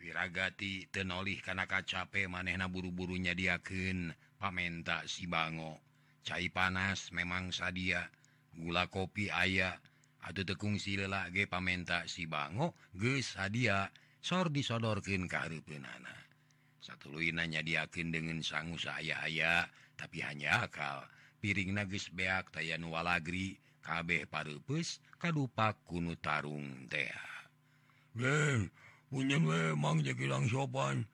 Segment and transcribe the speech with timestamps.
[0.00, 5.76] wirragati tenolih karena kacape manehna buru-burunya diaken pamenta si bango.
[6.24, 8.08] Cair panas memang sadia
[8.52, 9.76] gula kopi ayah
[10.20, 13.88] atau tekung silelage pamenta si bango ge sadia
[14.20, 16.12] sor disodorken kehari penana
[16.80, 19.68] satu luinanya diaken dengan sangu saya aya
[20.00, 21.04] tapi hanya akal.
[21.44, 23.60] Piring nagis beak tayan walagri.
[23.80, 27.08] kabeh parupus kadupa kuno tarung teh
[29.10, 31.06] punya memang jelang sopan.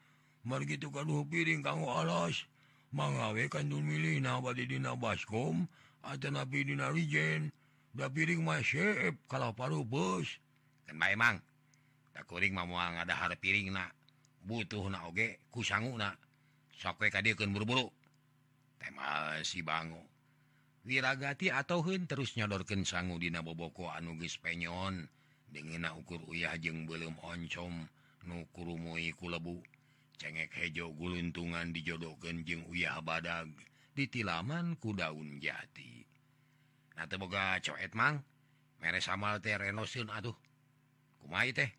[0.47, 2.47] Mar gitu kaduh piring kanggo alas.
[2.95, 4.23] Mengawekan milih
[4.55, 5.67] dina baskom
[6.01, 7.51] atau napidina Rijen.
[7.97, 10.39] Da piring masep kalau parupus
[10.87, 11.43] kan mang,
[12.15, 13.91] da kuring mau ngadahar piring na.
[14.47, 16.15] Butuh na oge ku sanggu na
[16.79, 17.11] sokwe
[17.51, 17.91] buru-buru.
[18.79, 20.16] Tema si bango.
[20.87, 25.11] wirragati atauhun terus nyodorkan sanggu dina boboko anugis penyon.
[25.51, 27.87] Dengena ukur uyah jeng belum oncom
[28.27, 29.63] nukurumoi kulebu
[30.19, 33.47] cengek hejo guluntungan dijodohkan jeng uyah badag
[33.95, 36.07] di tilaman ku daun jati.
[36.97, 38.23] Nah boga coet mang.
[38.77, 40.37] Mere samal teh renosin atuh.
[41.23, 41.71] Kumai teh?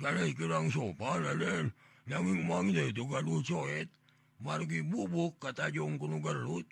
[0.00, 1.70] Saya kurang sopan laden
[2.08, 3.88] nanging mang teh gaduh coet.
[4.42, 6.66] Margi bubuk kata jong kunu gelut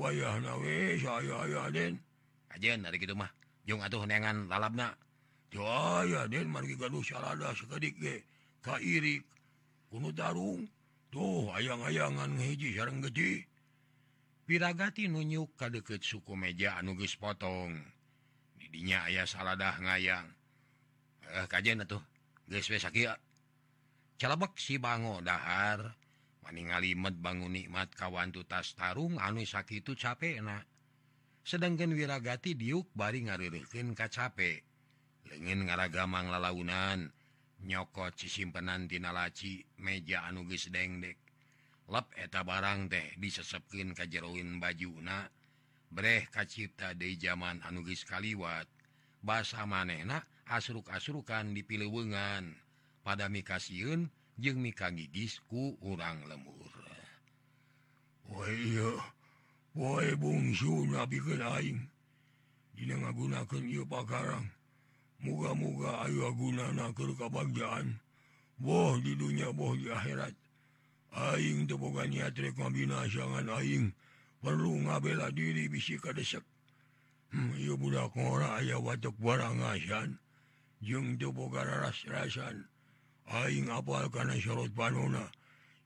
[0.00, 2.00] wayah nawe saya den.
[2.48, 3.28] Aja dari gitu mah.
[3.68, 4.96] Jung atuh nengan lalapna.
[5.52, 8.16] Ya den margi gaduh salada sekedik ge.
[8.64, 9.28] Kairik
[9.92, 10.64] kuno tarung.
[11.10, 13.50] Tuh ayang-ayangan hiji sareng gede
[14.50, 17.70] piragati nunyuk ka deket suku meja anugis potong.
[18.58, 20.26] Didinya ayah saladah ngayang.
[21.22, 22.02] Eh kajen atuh.
[22.50, 23.14] Geus we sakieu
[24.18, 25.94] calabek si bango dahar.
[26.50, 30.66] meningalimet bangun nikmat kawantu tas Tarung anu sakit itu capek enak
[31.46, 34.66] sedangkan wirragati diuk bari ngarirekin ka capek
[35.30, 37.14] legin ngaragamang lalaunan
[37.64, 41.18] nyokot sisimpenantina laci meja anuges dengdek.
[41.90, 45.26] Lep eta barang teh disesepkin kajjeroin bajuna
[45.90, 48.70] Breh kacipta de zaman anuges kaliwat.
[49.26, 52.54] Basa manehna asruk-asrukan dipilih wengan
[53.02, 54.06] pada mikasiun
[54.56, 56.72] mi kagigisku urang lemur.
[59.74, 61.84] Bungsu bungsunya pikir aing.
[62.72, 64.48] Dina ngagunakan ieu pakarang.
[65.20, 68.00] Muga-muga ayo agunana keur kabagjaan.
[68.56, 70.32] Boh di dunia boh di akhirat.
[71.10, 73.92] Aing teu boga niat rek ngabinasangan aing.
[74.40, 76.46] Perlu ngabela diri bisi kadesek.
[77.30, 80.16] Hmm, ieu budak ngora aya watak barang asan
[80.80, 82.69] jeung teu boga raras-rasan.
[83.30, 85.22] Aing apal karena sorot panona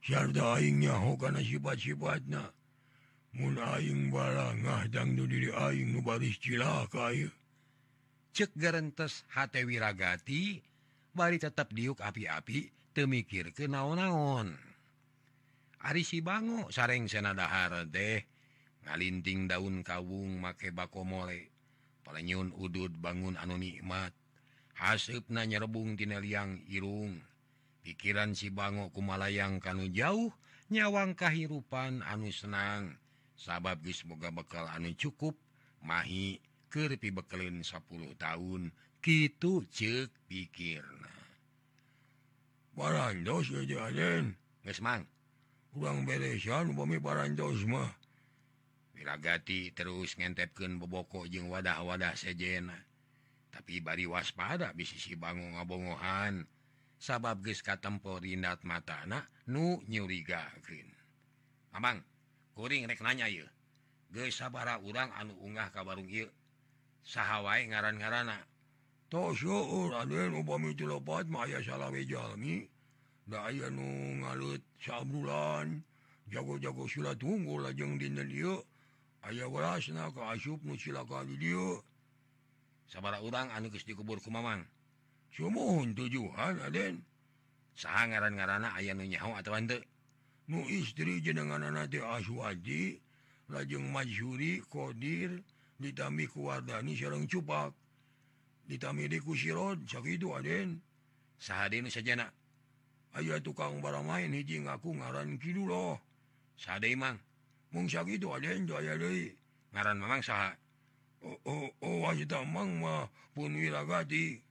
[0.01, 2.41] Syarda aing ho karena sifat-sifatnya
[3.37, 7.29] Mun aing bala ngahdang nu diri aing nu baris cilaka ya.
[8.33, 10.57] Cek garantes hate wiragati
[11.13, 14.55] Bari tetap diuk api-api Temikir ke naon-naon.
[15.85, 18.25] Ari si bango sareng senadahar teh
[18.85, 21.49] Ngalinting daun kawung make bako mole.
[22.05, 24.13] Palenyun udud bangun anu nikmat.
[24.77, 27.17] Hasep na nyerebung tina liang irung.
[27.85, 30.33] pikiran si bango kumalayang kanu jauh
[30.73, 32.97] nyawang kahirupan anu senang.
[33.37, 35.37] Sabab semoga bekal anu cukup
[35.85, 36.41] mahi
[36.73, 38.73] kepi bekelin 10 tahun.
[39.05, 40.81] Gitu cek pikir
[42.75, 43.47] barandos
[45.71, 46.03] kurang
[46.75, 46.99] bumi
[49.71, 52.75] terus ngentepken boboko jeung wadah-wadah sejena
[53.55, 56.43] tapi bari waspada bisi si bango ngabongohan
[56.99, 60.89] sabab Geska temporinat mata anak nu nyuriga Green
[61.75, 61.99] Abang
[62.55, 63.43] kuring reknanya y
[64.15, 66.23] gesabara urang anu unggah kabarung y
[67.03, 68.39] sahwai ngaran-garana
[74.23, 75.83] ngalut sabulan
[76.31, 78.09] jago-jago sila tunggu lajeng di
[79.25, 81.35] aya wasna ke asub nusila kali
[82.85, 84.65] sabara urang anu anukis dikubur kumaman
[85.35, 87.03] sumuhun tujuan Aden
[87.75, 89.59] sa ngaran-garana aya nunyahu atau
[90.47, 93.03] nu istri jenengan nanti aswaji
[93.51, 95.43] lajeng majuri Qdir
[95.77, 97.73] ditami kuwardani sarang cupak.
[98.65, 100.81] Ditami diku sirod sakitu Raden.
[101.37, 102.31] Sahadina sajana.
[103.13, 105.99] Ayo tukang barang main hiji ngaku ngaran Ki loh
[106.55, 107.19] sahade imang
[107.75, 109.35] mung sakitu Aden aya deui.
[109.75, 110.55] Ngaran memang saha?
[111.25, 114.44] Oh oh oh wajib mang mah pun wiragati.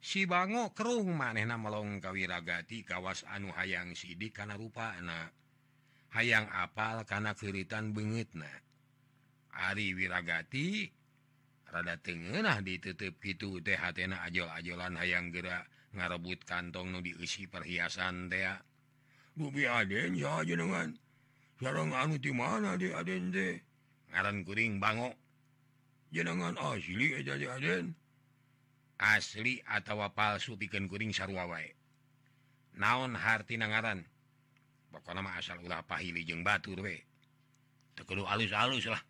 [0.00, 5.32] si bango kerung maneh namelong kawiragati kawas anu hayang sidik karena rupa anak
[6.16, 8.58] hayang apal karena kiritan bengit nah
[9.50, 10.88] Ari wirragati
[11.70, 18.54] rada tengenah ditutup gitu hatena ajol-ajolan hayang gerak ngarebut kantong nu diisi perhiasan tea.
[24.10, 25.14] Ngaran kuring bango.
[26.10, 27.94] Jenengan asli aja Aden.
[29.00, 31.64] asli atau palsu pikeun kuring sarwawa
[32.76, 34.04] naon hart ngaran
[34.92, 36.98] pokok nama asal ulah pahili jeung batur we.
[37.94, 39.02] Tekedu alus-alus lah.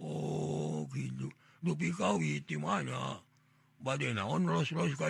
[0.00, 1.32] Oh gitu.
[1.64, 3.24] Dupi kau itu mana?
[3.80, 5.08] Bade naon los-los ka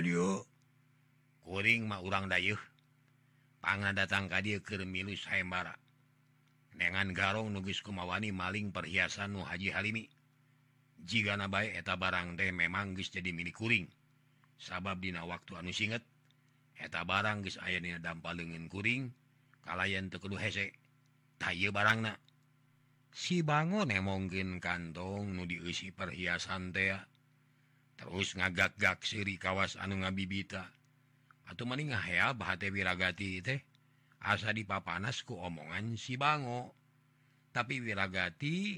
[1.43, 2.59] kuring mah urang dayeuh.
[3.63, 5.75] Pangan datang ka dia keur milu sayembara
[6.77, 10.07] dengan garong nugis kumawani maling perhiasan nu Haji Halimi.
[11.05, 13.91] jika na eta barang teh memanggis jadi minikuring
[14.57, 16.01] sabab dina waktu anu singet
[16.77, 19.13] eta barang guys aya dina dampalingin kuring
[19.67, 20.73] kalayan teu kudu hese.
[21.37, 22.17] Tah barang na
[23.13, 26.97] si bango nemongkeun kantong nu diisi perhiasan teh
[27.97, 30.69] terus ngagak-gak siri kawas anu ngabibita
[31.49, 33.61] atau maning ngahea bahate wiragati teh
[34.21, 36.73] asa dipapanas ku omongan si bango.
[37.53, 38.77] Tapi wiragati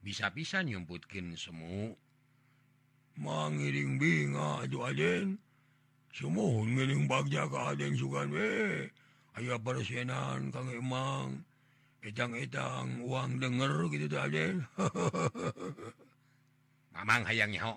[0.00, 1.92] bisa-bisa nyumputkin semu.
[3.20, 4.64] Mangiring binga
[6.16, 8.88] semuaing bagja ka aden sugan we.
[9.36, 11.44] Aya persenan Kang emang.
[12.00, 14.64] Etang-etang uang denger gitu Aden.
[16.96, 17.76] Mamang hayang nyaho.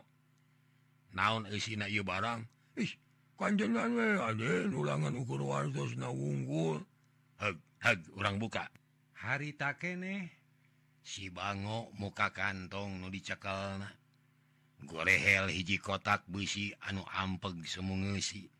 [1.11, 2.47] Naon isina barang?
[2.79, 2.95] Ih,
[3.99, 4.71] we, Aden.
[4.71, 6.79] Ulangan ukur wartos na unggul
[7.43, 8.63] hag, hag, orang buka.
[9.19, 10.42] Hari tak keneh
[11.03, 13.91] si Bango muka kantong nu dicekelna.
[14.83, 18.51] Gorehel hiji kotak besi anu ampeg semungesi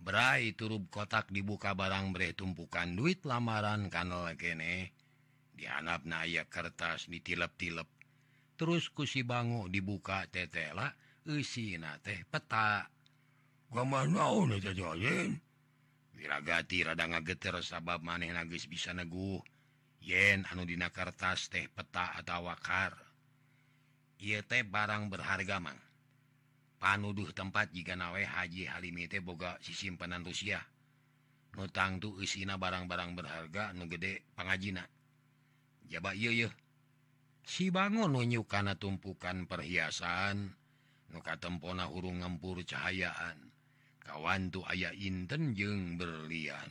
[0.00, 4.96] Brai turub kotak dibuka barang bre tumpukan duit lamaran kanal kene
[5.52, 7.84] dianap aya kertas ditilep-tilep.
[8.56, 10.88] Terus kusi Bango dibuka tetela
[11.28, 12.88] eusina teh peta.
[16.16, 19.44] Wiragati rada ngageter sabab maneh nagis bisa neguh.
[20.00, 22.96] yen anudina kertas teh peta atau wakar
[24.20, 25.80] ia teh barang berharga mang.
[26.80, 30.60] Panuduh tempat jika nawe Haji Halimite boga sisimpenan Rusia
[31.56, 34.86] nutang tuh isina barang-barang berharga nu gede pengajina
[35.90, 36.50] jaba iya iya
[37.42, 40.54] si bangun nunjuk karena tumpukan perhiasan
[41.10, 43.50] nuka tempona hurung ngempur cahayaan.
[44.00, 46.70] Kawan tuh ayah inten jeng berlian.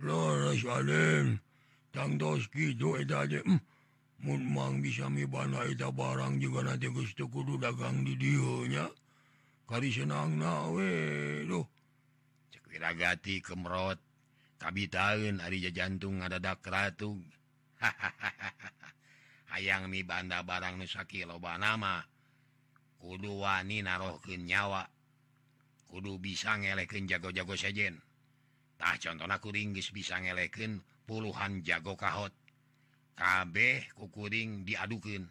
[0.00, 1.36] Lores alim.
[1.90, 3.60] tangdoski hmm.
[4.20, 8.84] Mumang bisa mi banaita barang juga nanti teu kudu dagang di dieu nya
[9.64, 10.92] kari senang nawe
[11.48, 11.64] Duh.
[12.52, 13.96] Ceiragati kemrot
[14.60, 17.18] kabitaeun ari jajantung jantung ratug
[19.56, 22.04] hayang ratung mi banda barang nu sakiloba nama
[23.00, 24.84] kudu wani narohkeun nyawa.
[25.90, 27.98] Kudu bisa ngelekeun jago-jago sejen.
[28.78, 30.78] Tah contona kuring geus bisa ngelekeun
[31.10, 32.30] puluhan jago kahot.
[33.18, 33.56] KB
[33.98, 35.26] kukuring diadukin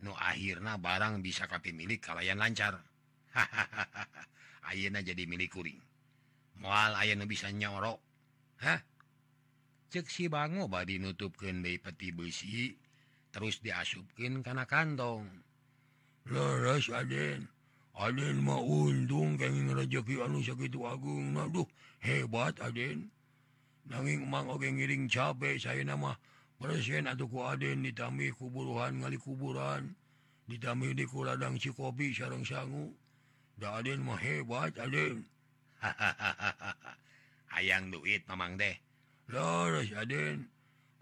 [0.00, 2.80] Nu akhirnya barang bisa kapi milik lancar.
[3.36, 4.06] Hahaha
[4.70, 5.80] Ayeuna jadi milik kuring.
[6.60, 7.98] Mual nu bisa nyorok.
[8.64, 8.80] Hah?
[9.90, 12.70] Cek si bango badi nutupken dari peti besi
[13.34, 15.26] terus diasupkin karena kantong.
[16.30, 17.50] Leres Aden.
[17.98, 21.34] Aden mau untung pengen rezeki anu sakitu agung.
[21.34, 21.66] Aduh
[22.00, 23.10] hebat Aden.
[23.90, 26.14] nanging Mang oge ngiring capek saya nama
[26.60, 29.96] Presiden atauku Aden ditami kuburuhan ngali kuburan
[30.44, 32.92] ditami di kuladang Cikopi sarang sangu.
[33.56, 35.24] Da Aden mah hebat Aden
[37.50, 38.76] hayang duit Mamang deh
[39.32, 40.44] laras Aden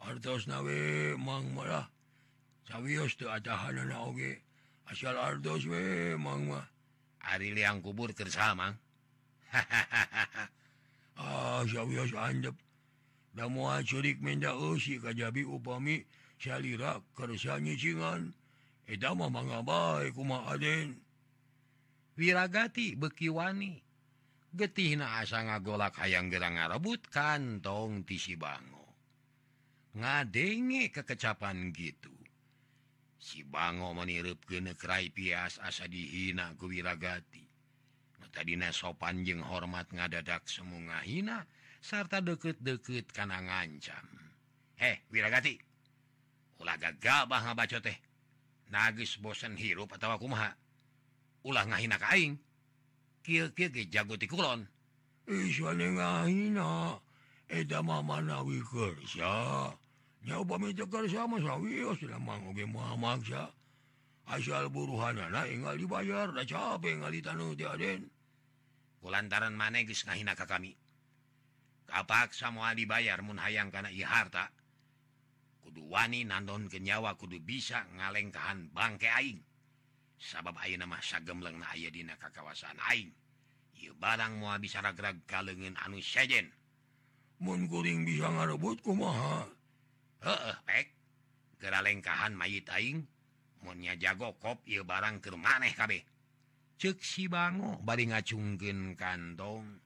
[0.07, 0.79] artos nawe
[1.19, 1.91] Mang malah
[2.71, 4.39] sawios teu atahanana oge
[4.87, 6.67] asal artos we Mang mah
[7.35, 8.79] ari liang kubur kersa Mang.
[9.51, 10.47] Hahaha
[11.23, 12.55] ah sawios andep
[13.39, 16.03] damuha curik mendausi kajabi upami
[16.43, 18.35] salira kersa nyicingan
[18.91, 20.99] edama mangabai kuma Aden
[22.19, 23.79] wiragati bekiwani.
[24.49, 28.97] Getihna asa ngagolak hayang gerang ngarebut kantong tisi bango
[29.93, 32.11] ngadenge kekecapan gitu.
[33.21, 36.57] Si bango menirup kenerai pias asa dihina
[38.19, 41.45] nu tadina sopan jeung hormat ngadadak semua hina
[41.81, 44.07] sarta deket-deket kana ngancam.
[44.79, 45.59] He wirragati
[46.59, 47.99] ulaga gabah ngabaco teh.
[48.69, 50.53] Nagis bosen hirup atau kumaha?
[51.47, 52.37] Ulah ngahina ka aing.
[53.25, 54.69] Kieu kieu ge jago ti kulon.
[55.27, 57.01] Isane ngahina.
[57.49, 58.93] Eta manawi kersa.
[59.17, 59.33] kerja?
[60.29, 63.49] Nyoba meja kersa mah sawios oh, sila mangoge muhammad sa
[64.29, 68.05] asal buruhanana enggal dibayar da capek ngali tanu ti aden.
[69.01, 70.77] Kulantaran mana geus ngahina ka kami.
[71.89, 74.53] kapaksa mua dibayar mun hayang karena harta.
[75.65, 79.41] Kudu wani nandon kenyawa kudu bisa ngalengkahan bangke Aing.
[80.19, 83.11] Sabab Ayu nama sagemleng aya dina kakawasan Aing.
[83.79, 86.53] Y barang mua bisa ragrag kalengen anu sejen.
[87.41, 89.47] Mukuring bisa ngarebutku maha
[91.59, 93.07] geralengkahan mayit Aing
[93.63, 96.03] maunya jago kop ia barang ke maneh kabeh.
[96.79, 99.83] Ceksi bango bari ngacungken kantong.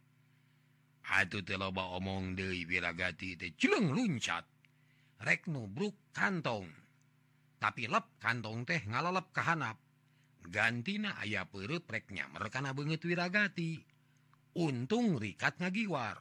[1.02, 4.46] Atuh teloba omong Dewi biragati tehng luncat.
[5.22, 6.70] Rek Brook kantong.
[7.58, 9.78] Tapi lep kantong teh ka kehanap
[10.42, 13.78] gantina ayah rek reknya kana banget wirragati
[14.58, 16.18] untung rikat ngagiwar.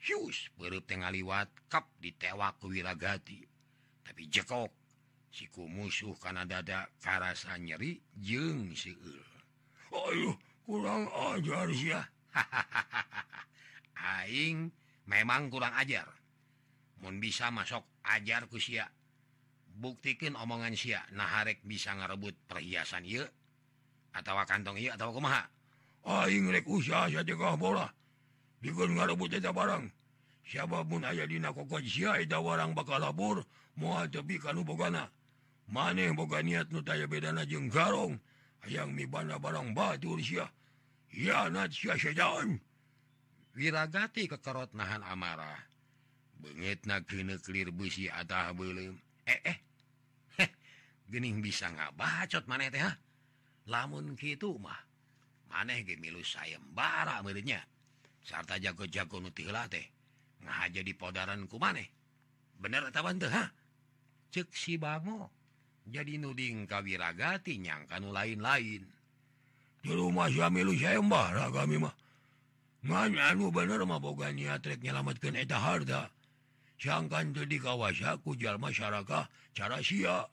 [0.00, 3.40] Hughes perut tengah liwat kap ditewak ke wirragati
[4.04, 4.68] tapi jekok
[5.32, 9.24] siku musuh karena dada karasa nyeri jeng siul
[10.68, 13.42] kurang ajar ya hahaha
[14.04, 14.68] Aing
[15.08, 16.04] memang kurang ajar.
[17.00, 18.84] Mun bisa masuk ajar ku sia.
[19.74, 23.26] Buktikan omongan sia nah bisa ngarebut perhiasan yuk
[24.14, 25.50] atau kantong y atau kemaha
[29.52, 29.84] barang.
[30.44, 33.40] Siapapun aya di barang bakal labur
[33.80, 35.08] mau tapi kalau bogana.
[35.64, 38.20] Maneh boga niat nutaya bedana jeng garong.
[38.68, 40.44] Ayaang mi bana barang batu Rusia
[41.14, 42.60] hianat sia sejalan
[43.54, 45.58] wirragati kekerot nahan amarah
[46.38, 49.58] banget naklir busi atah belum eh, eh.
[51.12, 52.82] gening bisa nggak bacot maneh teh
[53.70, 54.82] lamun gitu mah
[55.48, 57.62] maneh gemilu sayembara menya
[58.24, 59.94] sarta jago-jago nutila teh
[60.44, 61.88] nga jadi podaranku maneh.
[62.60, 63.44] Bener tawan ha?
[64.30, 65.32] Cek si bango
[65.84, 67.60] jadi nuding kawirragati
[68.00, 68.82] nu lain-lain.
[69.84, 72.03] Di rumah suami sayembara kami mah.
[72.84, 73.96] benernya
[75.56, 76.12] harta
[76.76, 77.56] siangkan jadi
[78.20, 79.24] ku jalma masyarakat
[79.56, 80.28] cara Sya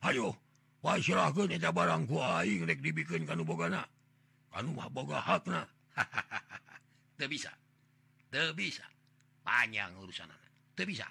[0.00, 0.32] Ayo
[0.80, 3.84] barang barangku aing rek dibikin kan bogana
[4.48, 5.68] kamu boga hakna
[7.18, 7.52] teu bisa
[8.32, 8.86] teu bisa.
[9.44, 10.32] Panjang urusan
[10.72, 11.04] teu bisa.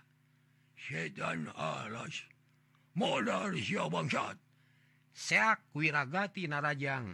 [0.80, 2.26] Setan alas
[2.98, 4.38] modal siap bangsat
[5.14, 7.14] seak wirragati narajang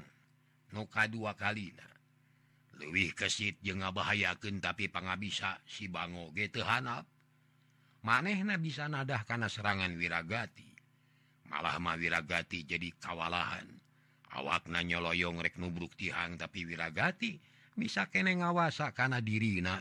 [0.72, 1.76] muka dua kali
[2.80, 7.08] lebih kesit je ngabahayaken tapi panga bisa si bango getehanap
[8.04, 10.76] maneh na bisa nadah karena serangan wirragati
[11.50, 13.70] malah ma wirragati jadi kawalahan.
[14.36, 17.40] Awakna nyoloyong rek nubruk tihang tapi wirragati
[17.72, 19.80] bisa kene ngawasa karena dirina.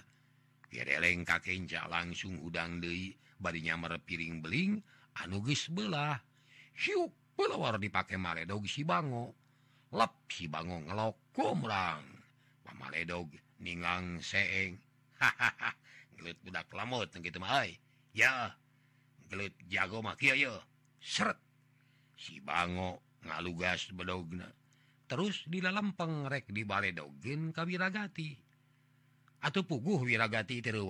[0.70, 4.78] Kireleng kakenca langsung udang Dei badinya merepiring beling
[5.18, 6.18] anuges belah.
[6.78, 9.34] Hiup pelawar dipakai mare si bango.
[9.94, 12.13] Lep si bango ngelok kumrang
[12.64, 13.30] pamaledog
[13.60, 14.80] ningang seeng.
[15.20, 15.76] Hahaha.
[16.16, 17.68] Gelut budak lamut gitu mah
[18.16, 18.56] ya.
[19.28, 20.56] Gelut jago mah kieu yo
[20.98, 21.38] seret.
[22.16, 24.48] Si bango ngalugas bedogna
[25.04, 28.34] terus di dalam pengrek di baledogin ka Wiragati.
[29.44, 30.88] Atau puguh Wiragati teu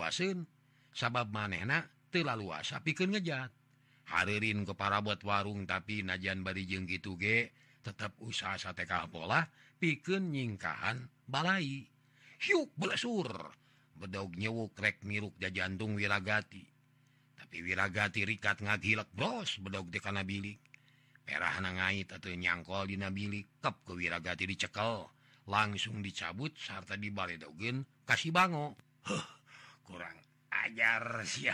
[0.95, 3.50] sabab manehna teu laluasa pikeun ngejat.
[4.04, 7.50] Haririn ke para buat warung tapi najan bari jeung kitu ge
[7.81, 9.49] tetap usaha sate kapola
[9.85, 11.85] pikeun nyingkaan balai.
[12.41, 13.29] Hiuk belesur
[14.00, 16.64] bedog nyewuk rek miruk ja jantung wiragati.
[17.37, 20.57] Tapi wiragati rikat ngagilek bros bedog di kana bilik.
[21.25, 25.05] Perah na ngait atau nyangkol dina bilik kep ke wiragati dicekel.
[25.45, 29.29] Langsung dicabut serta dibaledogen kasih bango huh,
[29.85, 30.17] kurang
[30.49, 31.53] ajar sih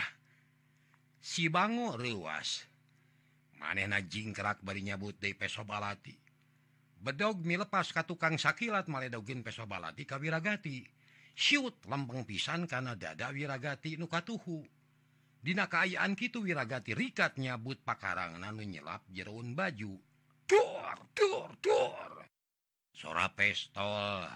[1.19, 2.63] si bango rewas
[3.59, 6.15] maneh na jingkrak bari nyabut de peso balati
[7.01, 10.85] bedog milepas ka tukang sakilat maledogin pesobalati ka wiragati.
[11.33, 14.61] Siut lempeng pisan karena dada wirragati nukatuhu
[15.41, 19.97] Dina kaayaan Kitu wiragati rikat nyabut pakarang nanu nyelap jeroun baju.
[20.45, 22.11] Tur, tur, tur.
[22.93, 24.29] sora pestol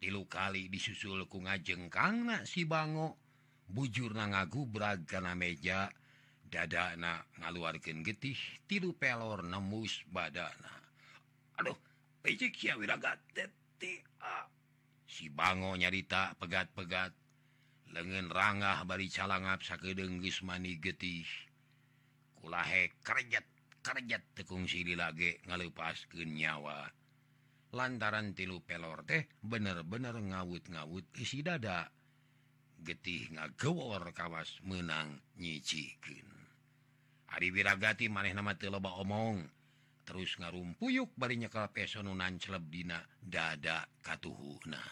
[0.00, 3.20] tilu kali disusul ku ngajengkang si bango.
[3.68, 5.92] Bujur na ngagu bragana meja.
[6.50, 8.34] Dada na ngaluarkan getih
[8.66, 10.82] tilu pelor nemus badana
[11.62, 11.89] Aduh
[15.10, 17.12] si bango nyarita pegat-pegat
[17.90, 21.26] lengan ranggah bari calangap sakedeng Gusmani getih
[22.38, 23.44] kulahe kerjat
[23.82, 26.86] kerjat tekung sili lagi ngalepas ke nyawa
[27.74, 31.90] lantaran tilu pelor teh bener-bener ngawut-ngawut isi dada
[32.80, 36.28] getih ngagewor kawas menang nyicikin
[37.30, 39.59] Ari Wiragati maneh nama teu loba omong
[40.10, 44.82] terus ngarumpuyuk barinya kalau pesonan celebdina dada katuhuna.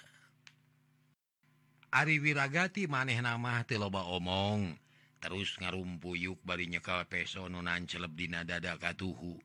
[1.91, 4.79] Ari wirragati maneh nama teloba omong.
[5.19, 9.43] Terus ngarumpuyuk barinya kalau pesonan celebdina dada katuhu.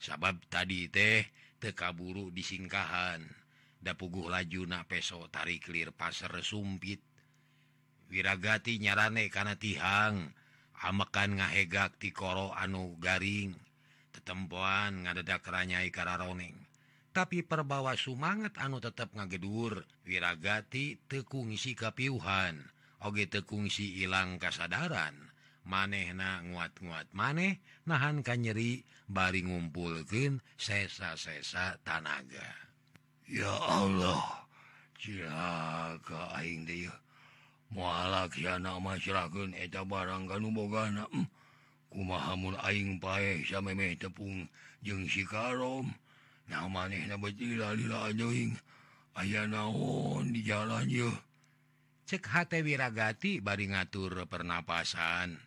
[0.00, 1.28] Sabab tadi teh
[1.60, 3.20] tekaburu disingkahan.
[3.76, 7.04] Da puguh laju na peso tarik lir pasar sumpit.
[8.08, 10.32] Wirragati nyarane karena tihang.
[10.80, 13.69] Amakan ngahegak ti koro anu garing.
[14.20, 16.54] tetempuan ngadedak keranyai kararoning.
[17.10, 22.60] Tapi perbawa sumangat anu tetap ngagedur wirragati tekungsi kapiuhan
[23.02, 25.32] oge tekungsi ilang kasadaran.
[25.60, 32.48] Maneh na nguat-nguat maneh nahan kan nyeri bari ngumpulken sesa-sesa tanaga.
[33.26, 34.40] Ya Allah
[37.70, 40.90] mualak nama masyarakat eta barang kan boga
[41.90, 44.46] kumahamun aing pae sameme tepung
[44.80, 45.90] jeung si karom.
[46.46, 48.54] Nah maneh na betila lila anjoing
[49.18, 51.10] aya naon di jalan yo.
[52.06, 55.38] Cek hate wiragati bari ngatur pernapasan.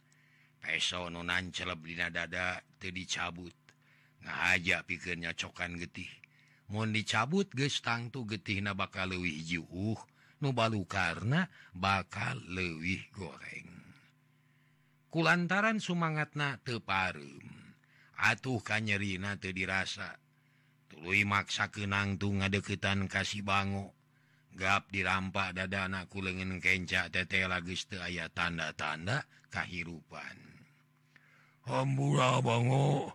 [0.63, 3.55] Peso nonan celeb dina dada teu dicabut.
[4.23, 6.07] Ngajak pikirnya cokan getih.
[6.71, 9.99] Mun dicabut geus tangtu getih na bakal leuwih juuh
[10.39, 13.82] nu balukarna bakal leuwih goreng.
[15.13, 17.37] kulantaran semangatna teparem
[18.17, 20.17] atuh kanyerina te dirasa.
[20.89, 23.93] Tulu maksa kenangtung ngadeketan kasih bango
[24.57, 30.37] gap dirampak dada anakku lengan kencak tete lagi aya tanda-tanda kahirupan.
[31.69, 33.13] Hambura bango.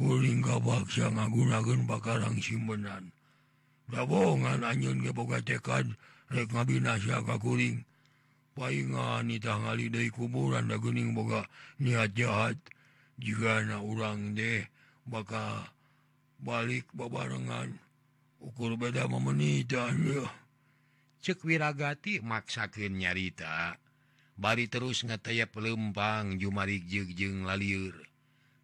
[0.00, 3.12] Guling kabaksa ngagunakeun bakarang simbenan.
[3.90, 5.98] Dabongan anyun gebogatekan
[6.30, 7.84] rek ngabinasa kakuring
[8.60, 11.48] paingan ditangali dari kuburan da geuning boga
[11.80, 12.60] niat jahat.
[13.16, 14.68] Jika na urang deh
[15.08, 15.64] bakal
[16.36, 17.80] balik babarengan.
[18.40, 20.28] Ukur beda memenitan ya.
[21.24, 23.80] Cekwiragati maksakin nyarita.
[24.40, 27.92] Bari terus ngetaya pelempang Jumari jejeng lalir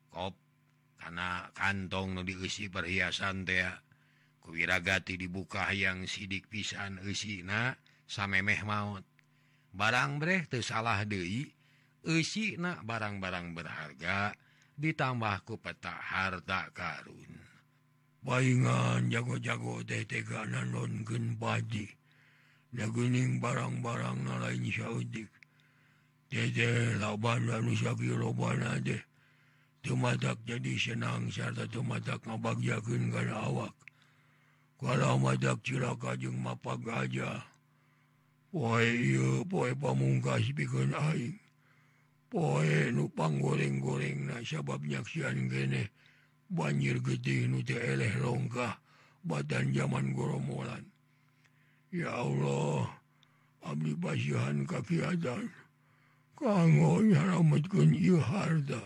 [0.08, 0.32] kop
[0.96, 3.68] karena kantong nu diisi perhiasan teh
[4.40, 7.76] kuwiragati dibuka yang sidik pisan Esina
[8.08, 9.04] sampai meh maut.
[9.76, 11.44] barang breh tuh salah Dewi
[12.06, 14.30] Uina barang-barang berharga
[14.78, 17.34] ditambahku peta harta karun.
[18.22, 19.82] Bayangan jago-jago
[20.70, 20.94] non
[21.34, 21.86] pagi
[22.78, 25.26] laguning barang-barang na lain Saudi.
[29.86, 33.74] Cumatak jadi senang serta cumatak ngebagjakan kana awak.
[34.78, 37.55] Kalau madak cilaka jeung mapa gajah
[38.50, 41.38] poe pamungkas pikeun aing
[42.30, 45.90] poe nu panggoreng-goreng na sabab nyaksian gene.
[46.46, 48.78] Banjir gede nu eleh longkah
[49.26, 50.86] badan zaman goromolan
[51.90, 52.86] ya Allah
[53.66, 55.50] abdi pasihan kakiadan
[56.38, 58.78] kanggo nyarametkeun ieu harta.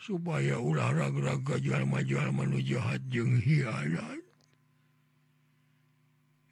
[0.00, 4.21] Supaya ulah ragraga jalma-jalma nu jahat jeung hianat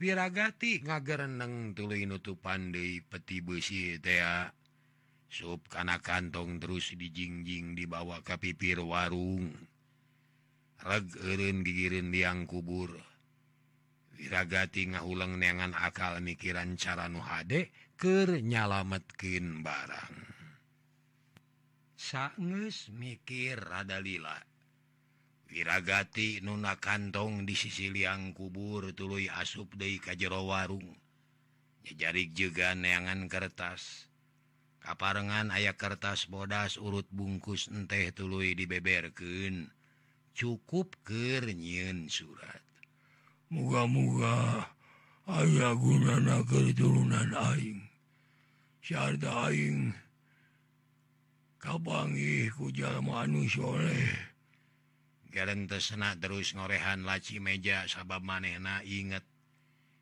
[0.01, 4.49] wirragati ngagereneng tuluy nutupan di peti besi tea
[5.29, 9.53] sup kana kantong terus dijingjing dibawa ke pipir warung.
[10.81, 12.97] Regreun gigirin liang kubur.
[14.17, 17.69] Wirragati ngahuleng neangan akal mikiran cara nuhade
[18.01, 20.17] keur nyalametkin barang.
[22.01, 24.50] Sangus mikir rada lila.
[25.51, 30.95] piragati nuna kantong di sisi liang kubur tuluy asup De kajjero warung.
[31.83, 34.07] Jejarik juga neangan kertas.
[34.79, 39.75] Kaparengan aya kertas bodas urut bungkus enteh tuluy dibeberken
[40.39, 42.63] cukup kenyiin surat.
[43.51, 44.71] Muga-muga
[45.27, 47.91] ayaah gunana keturunan Aing.
[48.81, 49.99] Syardaing
[51.61, 54.30] kapangi kujal manusholeh
[55.31, 59.25] garantesna terus ngorehan laci meja sabab manehna inget.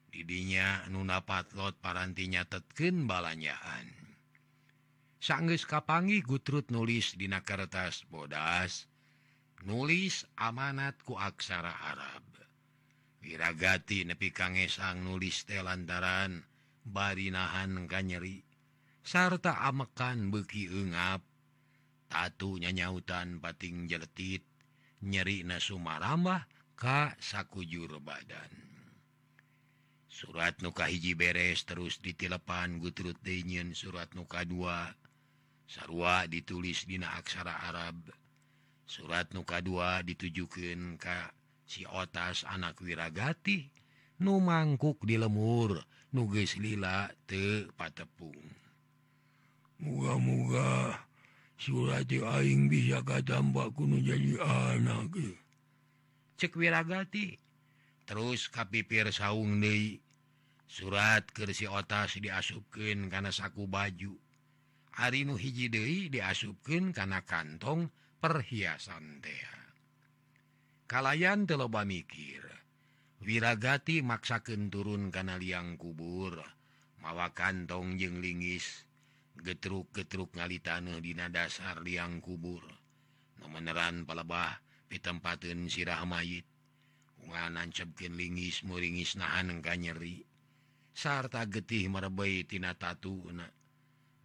[0.08, 3.98] Didinya nunapat lot parantinya tetken balanyaan
[5.18, 8.86] sanggeus kapangi gutrut nulis dina kertas bodas.
[9.66, 12.22] Nulis amanat ku aksara Arab.
[13.18, 16.46] Wirragati nepi kangesang nulis telantaran
[16.86, 18.46] barinahan kanyeri
[19.02, 21.26] sarta amekan beki engap
[22.06, 24.46] tatunya nyautan pating jeletit.
[25.02, 26.46] nyeri na Sumarambah
[26.78, 28.54] Ka sakujur badan.
[30.06, 34.54] Surat nuka hiji beres terus ditelepan gutrut deyin surat nuka 2
[35.66, 37.98] sarwa ditulis Dina aksara Arab.
[38.86, 41.34] Surat nuka 2 ditujukan Ka
[41.66, 43.74] si otas anak wiragati
[44.22, 45.82] nu mangkuk di lemur
[46.14, 48.38] nuges lila te patepung.
[49.82, 51.07] Muga-muga
[51.58, 55.18] surati Aing bisa katambah kuno jadi anak.
[56.38, 57.34] Cewiragati
[58.06, 59.98] terus kapipir saung De
[60.70, 64.14] surat kersi otas diasupkan karena saku baju.
[64.98, 67.90] Arinu hiji Dei diasupkan karena kantong
[68.22, 69.46] perhiasan teh.
[70.88, 72.42] Kalayan teloba mikir
[73.22, 76.38] wiragati maksakan turun karena liang kubur.
[76.98, 78.87] Mawa kantong jeng linggis
[79.40, 82.62] getruk getruk ngali tanah dina dasar liang kubur.
[83.38, 84.58] Nomeneran palebah
[84.90, 86.44] pitempaten sirah mayit.
[87.22, 90.22] Ungan ancepkin lingis muringis nahan engka nyeri.
[90.94, 93.46] Sarta getih merebaitina tatuna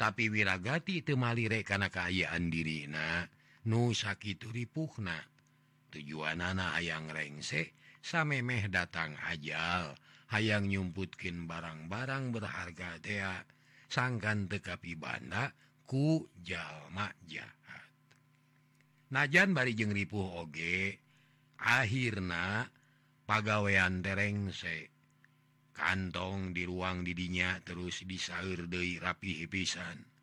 [0.04, 3.24] tapi wirragati temalire karena kaayaan dirina
[3.70, 5.16] nu sakit ripuhna.
[5.96, 7.72] Tujuan anak ayaang rengsek
[8.04, 9.96] samemeh datang ajal.
[10.34, 13.38] Hayang nyumputkin barang-barang berharga tea
[13.94, 15.54] sangkan tekapi banda
[15.86, 17.94] ku jalma jahat.
[19.14, 20.98] Najan bari jeng ripuh oge
[21.62, 22.74] akhirnya
[23.30, 24.90] pagawean terengse.
[25.74, 30.14] Kantong di ruang didinya terus disaur dei rapi hipisan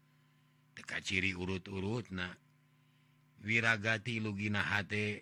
[0.79, 2.31] teka ciri urut-urut nah
[3.43, 3.75] lugina
[4.23, 5.19] luginahati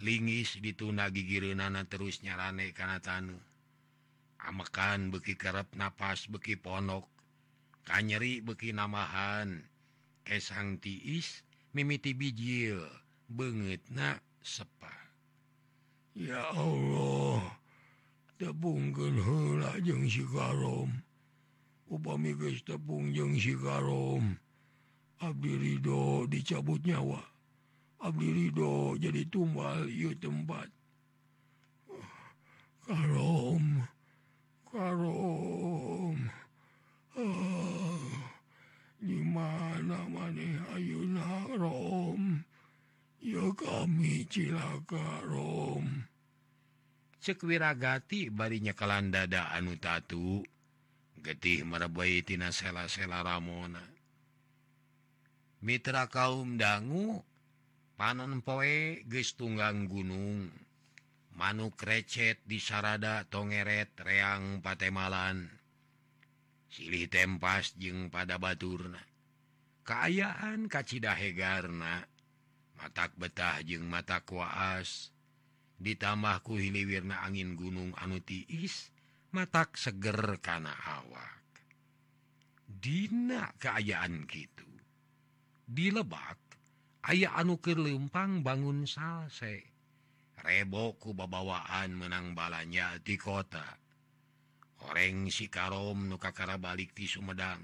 [0.00, 3.36] linggis dituna gigiranana terus nyarane karena tanu
[4.40, 7.09] amekan beki kerep nafas beki ponok.
[7.84, 9.64] kanyeri beki namahan.
[10.26, 11.42] Kesang tiis
[11.74, 12.84] mimiti bijil
[13.26, 14.92] banget na sepa.
[16.14, 17.56] Ya Allah
[18.38, 20.90] tepungken hela jeung sikarom
[21.90, 24.38] upami geus tepung si sikarom
[25.20, 27.20] Abdi Ridho dicabut nyawa.
[28.00, 30.72] Abdi Ridho jadi tumbal ieu tempat.
[32.88, 33.84] Karom
[34.72, 36.39] karom
[37.18, 38.06] Oh,
[39.02, 42.38] dimana maneh Ayeuna Rom
[43.18, 46.06] ya kami cilaka Rom.
[47.18, 50.46] Cekwiragati barinya kalan dada anu tatu
[51.18, 53.82] getih merebaitina sela-sela Ramona.
[55.66, 57.26] Mitra kaum dangu
[57.98, 60.46] panon poe geus tunggang gunung.
[61.34, 65.59] Manuk recet di sarada tongeret reang patemalan
[66.70, 69.02] silih tempas jeung pada Baturna.
[69.82, 72.06] Keayaan kacidahegarna
[72.78, 75.10] matak betah jeung mata kuas
[75.82, 78.94] ditambahku hiliwirna angin gunung anu tiis
[79.34, 81.42] matak seger kana awak.
[82.70, 84.70] Dina keayaan gitu
[85.70, 86.38] dilebak
[87.06, 89.66] aya anu lempang bangun salse.
[90.40, 93.76] Rebokku babawaan menang balanya di kota.
[94.88, 97.60] oreng sikarom nukakara balik di Sumedang.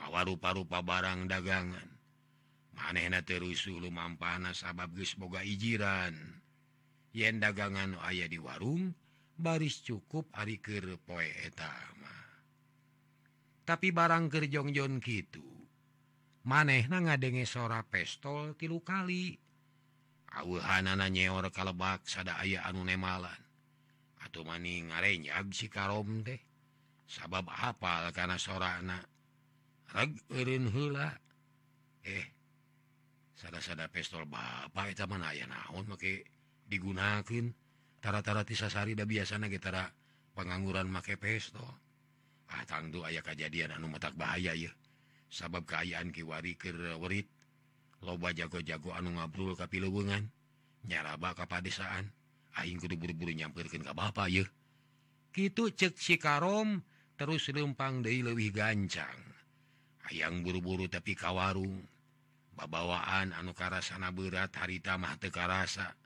[0.00, 1.88] Mawa rupa-rupa barang dagangan.
[2.74, 6.14] Manehna terusulu mampana sabab geus boga ijiran.
[7.14, 8.96] Yen dagangan ayah di warung
[9.34, 12.14] baris cukup ari keur poe etama
[13.64, 15.54] tapi barang kerjongjon gitu
[16.44, 19.40] manehna ngadenge sora pestol tilu kali.
[20.34, 23.43] Awuhanana nyeor kalebak sada aya anu nemalan.
[24.34, 26.42] atau maning ngarenyag si karom teh
[27.06, 29.06] sabab hafal karena sora anak
[29.94, 31.06] rag eureun heula
[32.02, 32.34] eh
[33.38, 36.26] sada-sada pestol bapak eta mana aya naon make
[36.66, 37.54] digunakeun.
[38.02, 39.86] Tara-tara tisasari da biasana ge tara
[40.34, 41.70] pengangguran make pestol
[42.50, 44.74] ah tangdu aya kejadian anu matak bahaya ya
[45.30, 47.30] sabab kaayaan kiwari keur werit.
[48.02, 50.26] Loba jago-jago anu ngabrul ka pileuweungan
[50.90, 52.10] nyaraba ka padesaan.
[52.54, 54.46] Aing kudu buru-buru nyamperkeun ka bapa ya.
[55.34, 56.78] Kitu cek si karom
[57.18, 59.18] terus lempang deui leuwih gancang.
[60.06, 61.82] Hayang buru-buru tapi ka warung.
[62.54, 65.98] Babawaan anu karasana berat harita mah teu karasa.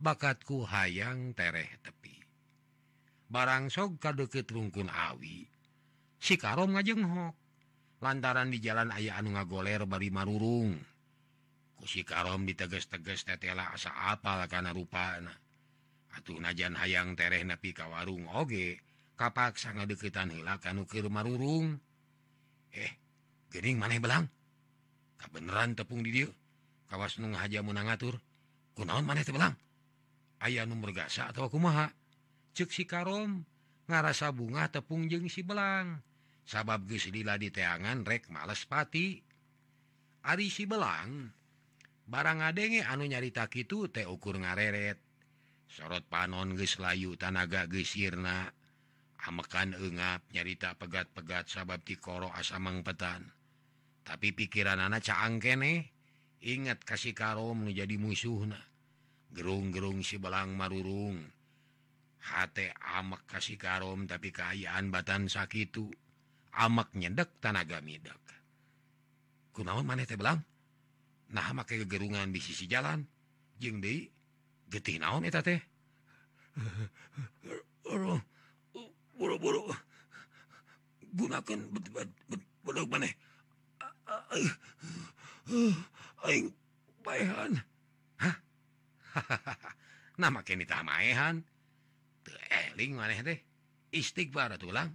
[0.00, 2.16] Bakatku hayang tereh tepi.
[3.28, 5.44] Barang sok kadeket rungkun awi.
[6.16, 7.36] Si karom ngajenghok.
[8.00, 10.72] Lantaran di jalan ayah anu ngagoler bari marurung.
[11.76, 15.36] Ku si karom diteges-teges tetela asa apal kana rupana.
[16.16, 18.82] atuh najan hayang tereh nepi ka warung oge.
[19.20, 21.76] Kapak sangat deketan hilakan ukir marurung
[22.72, 22.96] eh
[23.52, 24.24] gening maneh belang?
[25.20, 26.28] Kabeneran tepung di dia
[26.88, 28.16] kawas nung haja menang ngatur
[28.72, 29.52] kunaon maneh teh belang?
[30.40, 31.92] Aya nu mergasa atau kumaha?
[32.56, 33.44] Cek si karom
[33.92, 36.00] ngarasa bunga tepung jeung si belang.
[36.48, 39.20] Sabab geus lila di teangan rek males pati.
[40.24, 41.28] Ari si belang
[42.08, 45.09] barang adenge anu nyarita kitu teh ukur ngareret.
[45.70, 48.50] sorot panon gelayu tanaga gesirna
[49.22, 53.22] amekan enggap nyarita pegat-pegat sabab tikoro asamang petan.
[54.02, 55.86] Tapi pikiran anak caang kene
[56.42, 58.58] ingat kasih karom menjadi musuhna.
[59.30, 61.22] Gerung-gerung si belang marurung.
[62.20, 65.78] Hate amak kasih karom tapi keayaan batan sakit
[66.58, 68.20] amak nyedek tanaga midak
[69.60, 70.40] kunaon maneh teh belang?
[71.36, 73.04] Nah make kegerungan di sisi jalan.
[73.60, 74.08] Jeng deui
[74.70, 75.60] gede naon eta teh
[79.18, 79.74] boro-boro
[81.12, 81.60] gunakan
[82.64, 83.12] bedog maneh
[86.24, 86.46] aing
[87.04, 87.52] baehan
[88.22, 88.36] hah
[90.20, 91.40] Nama kini ni maehan
[92.20, 93.40] teu eling maneh teh.
[93.88, 94.92] Istighfar tulang.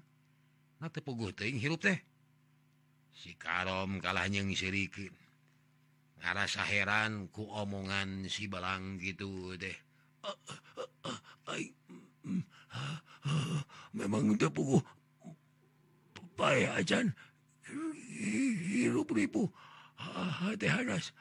[0.77, 1.97] Nah teu puguh teuing hirup teh.
[3.09, 5.24] Si karom kalah nyeng sirikeun
[6.33, 9.77] rasa heran ku omongan si belang gitu deh.
[13.93, 14.81] Memang teu puguh
[16.33, 17.13] pay acan
[18.65, 19.51] hirup ribu.
[19.95, 21.15] Ah, Hati hadas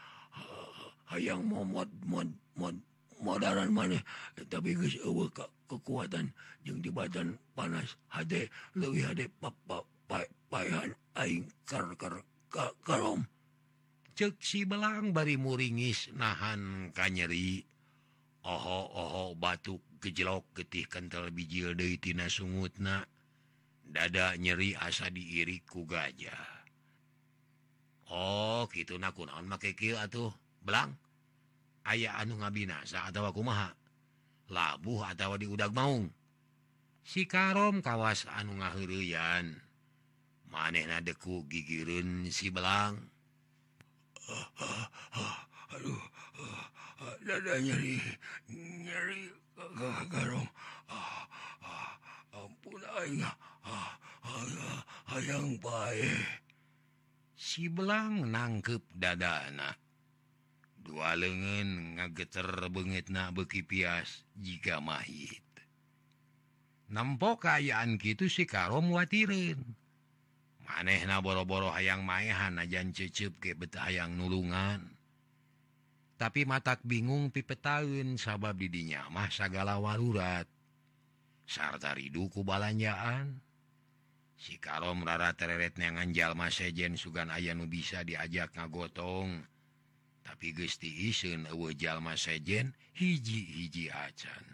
[1.06, 2.74] hayang mau mod mod mod
[3.22, 4.02] modaran mana?
[4.50, 5.30] Tapi geus eueuh
[5.70, 6.34] kekuatan
[6.66, 12.24] jeung dibatan panas hade leuwih hade papahan aing kar kar
[12.82, 13.22] karom.
[14.14, 17.66] ceksi belang bari muringis nahan kanyeri
[18.46, 23.08] oho-oho batuk gejlok getih kental bijil Detina sungutna.
[23.84, 26.64] Dada nyeri asa diiri ku gajah.
[28.08, 30.32] Oh gitu nakun on make atuh
[30.64, 30.96] belang.
[31.84, 33.76] Aya anu ngabinasa atau aku maha
[34.48, 36.08] labuh atau di udag maung.
[37.04, 39.60] Si karom kawas anu ngahuruyan
[40.48, 43.13] maneh nadeku gigirun si belang.
[45.74, 46.02] aduh
[47.24, 48.00] dada nyeri
[48.48, 49.22] nyeri
[50.08, 50.48] garong
[52.32, 53.22] ampun aing
[55.08, 56.08] hayang bae
[57.36, 59.76] si belang nangkep dadana
[60.84, 65.44] dua lengan ngageter bengit na beki pias jika mahit
[66.92, 69.60] nampok kayaan gitu si karom watirin
[70.64, 74.80] maneh na boro-boro hayang maehan najan cecep ke beta hayang nulungan.
[76.14, 80.46] Tapi matak bingung pipetaun sabab didinya mah sagala warurat
[81.44, 83.40] sarta ridku balanjaan.
[84.34, 89.40] Si karom rara tereret tereretnya jalma sejen sugan aya nu bisa diajak ngagotong.
[90.24, 94.44] Tapi gesti isun jalma sejen hiji-hiji acan.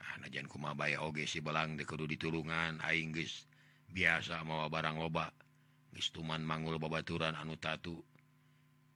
[0.00, 3.48] Ah, najan kumabaya oge si belang dekedu ditulungan Aing geus
[3.92, 5.28] biasa mawa barang loba.
[5.92, 8.00] Istuman manggul babaturan anu tatu.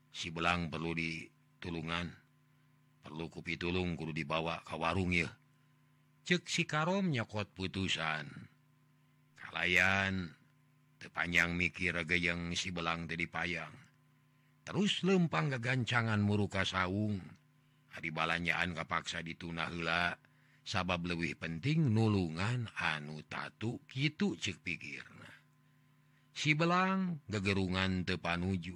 [0.09, 2.09] Si belang perlu ditulungan.
[3.05, 5.29] Perlu kupi tulung kudu dibawa ka warung ya.
[6.25, 8.25] Cek si karom nyokot putusan.
[9.37, 10.33] Kalayan
[10.97, 13.87] tepanjang mikir yang si belang jadi payang
[14.67, 17.23] terus lempang kegancangan muruka saung.
[17.95, 20.11] Hari balanyaan kapaksa dituna heula.
[20.67, 25.31] sabab lebih penting nulungan anu tatu gitu cek pikirna.
[26.35, 28.75] Si belang gegerungan tepanuju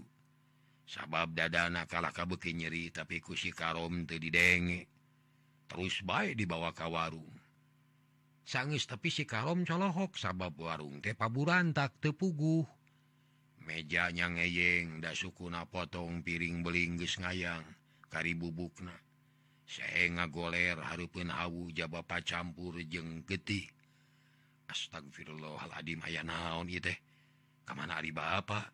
[0.88, 4.88] sabab dadana kalah kabeki nyeri tapi kusi karom te didenge.
[5.68, 7.36] Terus baik dibawa ke warung.
[8.48, 12.64] Sangis tapi si karom colohok sabab warung teh paburan tak tepuguh
[13.68, 17.62] mejanya ngeyeng da sukuna potong piring belingges ngayang
[18.10, 19.11] kari bubukna
[19.72, 23.64] saya ngagoler harupun Hawu jaba campur jeng getih
[24.68, 27.00] astagfirullahaladzim aya naon teh?
[27.64, 28.68] Kemana hari Bapak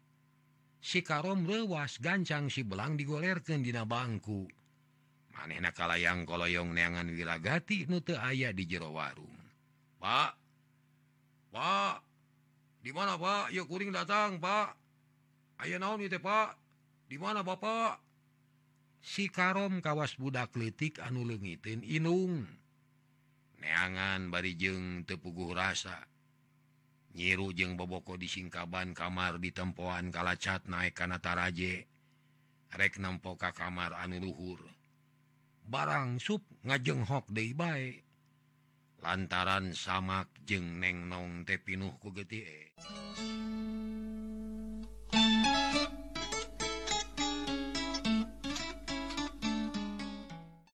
[0.82, 4.50] si karom lewas gancang si belang digolerkeun dina bangku.
[5.38, 9.38] Manehna kalayang koloyong neangan wirragati nute ayah di jero warung.
[10.02, 10.34] Pak!
[11.54, 11.96] Pak!
[12.82, 13.54] Di mana Pak?
[13.54, 14.74] Yuk kuring datang Pak.
[15.62, 16.58] Aya naon teh Pak?
[17.06, 18.07] Di mana Bapak?
[19.02, 22.46] si karom kawas budak kritik anu leungiteun inung.
[23.58, 26.06] Neangan bari jeng tepuguh rasa.
[27.18, 31.90] Nyiru jeng boboko di singkaban kamar di tempoan kalacat naik kanataraje
[32.78, 34.62] rek nempoka kamar anu luhur.
[35.68, 37.90] Barang sup ngajenghok de bae.
[39.02, 42.42] Lantaran samak jeng neng nong tepinuh ku geti